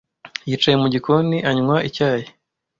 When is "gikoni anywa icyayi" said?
0.93-2.25